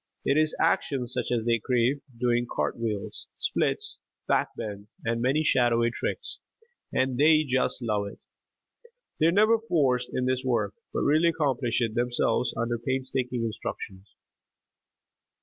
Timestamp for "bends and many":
4.57-5.43